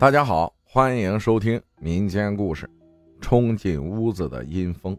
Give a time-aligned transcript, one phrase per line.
[0.00, 2.64] 大家好，欢迎收听民间故事
[3.20, 4.96] 《冲进屋子的阴风》。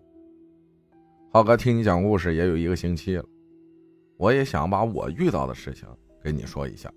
[1.33, 3.25] 浩哥听你讲故事也有一个星期了，
[4.17, 5.89] 我也想把我遇到的事情
[6.21, 6.87] 跟你说一下。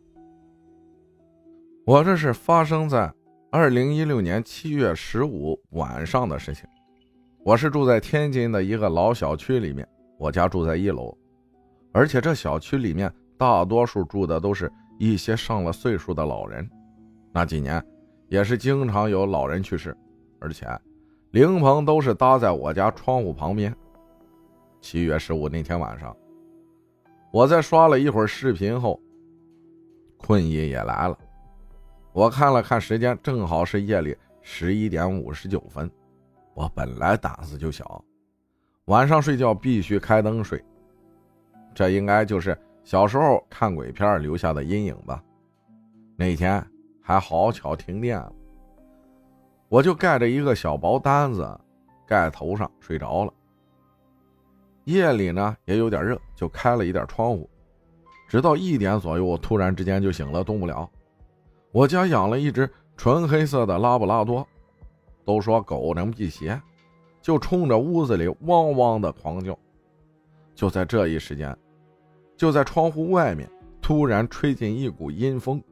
[1.87, 3.11] 我这是发生在
[3.51, 6.69] 二零一六年七月十五晚上的事情。
[7.43, 11.17] 我是住在天津的一个老小区里面，我家住在一楼，
[11.91, 16.69] 而且这小区里面大多数住的都是一些上了岁数的老人。
[17.33, 17.83] 那几年。
[18.35, 19.97] 也是经常有老人去世，
[20.41, 20.67] 而且
[21.31, 23.73] 灵棚都是搭在我家窗户旁边。
[24.81, 26.17] 七月十五那天晚上，
[27.31, 29.01] 我在刷了一会儿视频后，
[30.17, 31.17] 困意也来了。
[32.13, 35.89] 我看了看时间，正好是夜里十一点五十九分。
[36.55, 38.05] 我本来胆子就小，
[38.87, 40.61] 晚上睡觉必须开灯睡，
[41.73, 45.23] 这应该就是小时候看鬼片留下的阴影吧。
[46.17, 46.61] 那天。
[47.07, 48.33] 还好巧停电了，
[49.69, 51.61] 我就盖着一个小薄单子
[52.07, 53.33] 盖头上睡着了。
[54.85, 57.49] 夜里呢也有点热，就开了一点窗户。
[58.27, 60.91] 直到一点左右，我突然之间就醒了，动不了。
[61.73, 64.47] 我家养了一只纯黑色的拉布拉多，
[65.27, 66.59] 都说狗能辟邪，
[67.21, 69.57] 就冲着屋子里汪汪的狂叫。
[70.55, 71.55] 就在这一时间，
[72.35, 73.47] 就在窗户外面
[73.83, 75.63] 突然吹进一股阴风。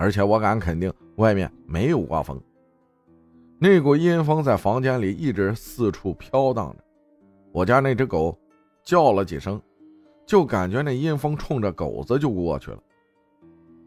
[0.00, 2.40] 而且我敢肯定，外面没有刮风。
[3.58, 6.82] 那股阴风在房间里一直四处飘荡着。
[7.52, 8.34] 我家那只狗
[8.82, 9.60] 叫了几声，
[10.24, 12.78] 就感觉那阴风冲着狗子就过去了。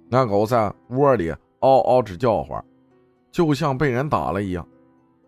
[0.08, 2.64] 那狗在窝里嗷嗷直叫唤，
[3.32, 4.64] 就像被人打了一样。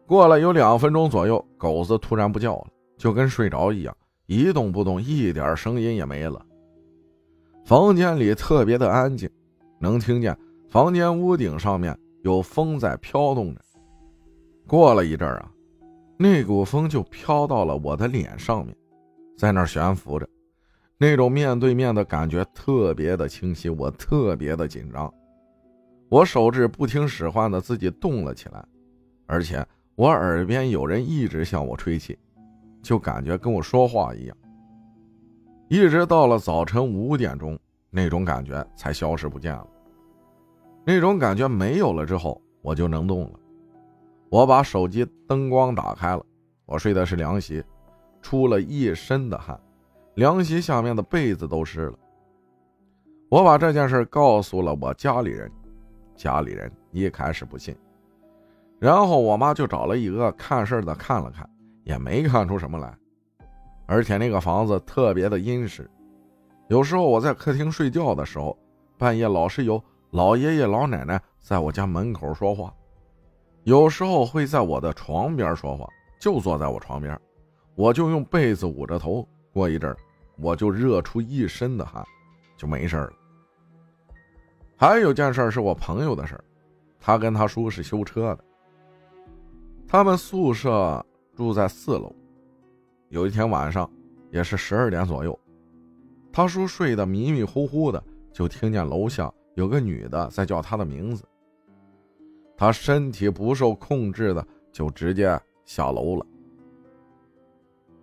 [0.06, 3.98] 过了有两分钟左右，狗子突然不叫了，就跟睡着一样，
[4.28, 6.40] 一动不动，一点声音也没了。
[7.66, 9.28] 房间里特别的安静，
[9.80, 10.38] 能听见。
[10.76, 13.62] 房间屋顶上面有风在飘动着，
[14.68, 15.50] 过了一阵儿啊，
[16.18, 18.76] 那股风就飘到了我的脸上面，
[19.38, 20.28] 在那儿悬浮着，
[20.98, 25.10] 那种面对面的感觉特别的清晰，我特别的紧张，
[26.10, 28.62] 我手指不听使唤的自己动了起来，
[29.28, 32.20] 而且我耳边有人一直向我吹气，
[32.84, 34.36] 就感觉跟我说话一样，
[35.70, 37.58] 一直到了早晨五点钟，
[37.90, 39.68] 那种感觉才消失不见了。
[40.88, 43.40] 那种感觉没有了之后，我就能动了。
[44.30, 46.24] 我把手机灯光打开了，
[46.68, 47.64] 我睡的是凉席，
[48.22, 49.60] 出了一身的汗，
[50.14, 51.98] 凉席下面的被子都湿了。
[53.30, 55.52] 我把这件事告诉了我家里人，
[56.16, 57.76] 家里人一开始不信，
[58.78, 61.50] 然后我妈就找了一个看事的看了看，
[61.84, 62.96] 也没看出什么来。
[63.88, 65.90] 而且那个房子特别的阴湿，
[66.68, 68.56] 有时候我在客厅睡觉的时候，
[69.00, 69.84] 半夜老是有。
[70.16, 72.74] 老爷爷老奶奶在我家门口说话，
[73.66, 75.86] 有时候会在我的床边说话，
[76.18, 77.20] 就坐在我床边，
[77.76, 79.28] 我就用被子捂着头。
[79.52, 79.98] 过一阵儿，
[80.38, 82.02] 我就热出一身的汗，
[82.56, 83.12] 就没事了。
[84.78, 86.42] 还有件事是我朋友的事
[86.98, 88.44] 他跟他叔是修车的，
[89.86, 91.06] 他们宿舍
[91.36, 92.16] 住在四楼。
[93.10, 93.92] 有一天晚上，
[94.32, 95.38] 也是十二点左右，
[96.32, 98.02] 他叔睡得迷迷糊糊的，
[98.32, 99.30] 就听见楼下。
[99.56, 101.26] 有个女的在叫他的名字，
[102.56, 106.26] 他身体不受控制的就直接下楼了。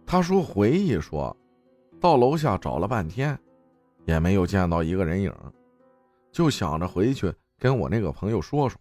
[0.04, 1.34] 他说回忆说，
[2.00, 3.38] 到楼下找了半天，
[4.04, 5.32] 也没有见到一个人影，
[6.30, 8.78] 就想着回去跟我那个朋友说说。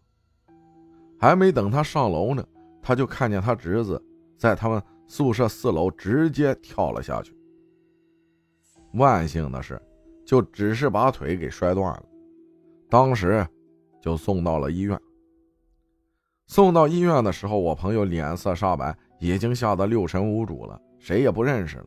[1.20, 2.44] 还没等他上楼呢，
[2.82, 4.02] 他就看见他侄子
[4.38, 7.36] 在他们宿舍四楼直接跳了下去。
[8.94, 9.80] 万幸的是，
[10.26, 12.04] 就只是把腿给摔断了。
[12.92, 13.48] 当时
[14.02, 15.00] 就送到了医院。
[16.48, 21.86] 送到医院的时候，我朋友脸色煞白，已经吓得六神无主了，谁也不认识了。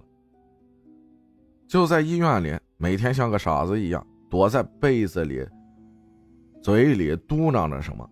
[1.69, 5.47] 就在医院里，每天像个傻子一样躲在被子里，
[6.63, 8.09] 嘴里嘟囔着什么。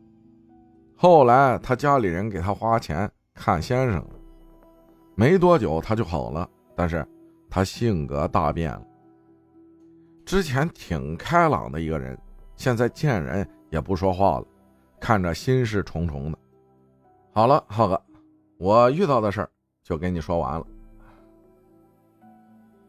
[0.95, 4.11] 后来他家里人给他花钱看先生了，
[5.15, 6.47] 没多久他就好了，
[6.77, 7.03] 但是
[7.49, 8.87] 他性格大变了。
[10.27, 12.19] 之前挺开朗的一个人。
[12.63, 14.47] 现在见人也不说话了，
[15.01, 16.39] 看着心事重重的。
[17.33, 18.01] 好了，浩哥，
[18.57, 19.51] 我遇到的事儿
[19.83, 20.67] 就跟你说完了。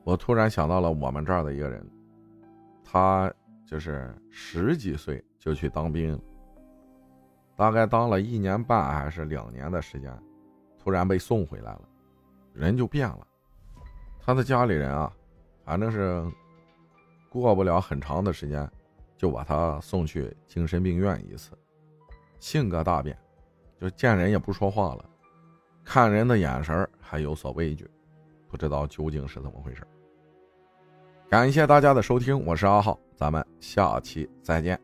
[0.03, 1.83] 我突然想到了我们这儿的一个人，
[2.83, 3.33] 他
[3.65, 6.19] 就是十几岁就去当兵了，
[7.55, 10.15] 大概当了一年半还是两年的时间，
[10.77, 11.81] 突然被送回来了，
[12.53, 13.27] 人就变了。
[14.21, 15.11] 他的家里人啊，
[15.65, 16.23] 反正是
[17.27, 18.69] 过不了很长的时间。
[19.23, 21.51] 就把他送去精神病院一次，
[22.41, 23.17] 性格大变，
[23.79, 25.05] 就见人也不说话了，
[25.81, 27.89] 看人的眼神还有所畏惧，
[28.49, 29.81] 不知道究竟是怎么回事。
[31.29, 34.77] 感谢大家的收听，我是阿浩，咱们下期再见。